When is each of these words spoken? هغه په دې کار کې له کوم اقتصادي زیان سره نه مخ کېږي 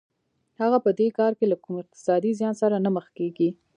هغه 0.61 0.77
په 0.85 0.91
دې 0.99 1.07
کار 1.17 1.31
کې 1.39 1.45
له 1.51 1.57
کوم 1.63 1.75
اقتصادي 1.83 2.31
زیان 2.39 2.55
سره 2.61 2.75
نه 2.85 2.89
مخ 2.95 3.05
کېږي 3.17 3.49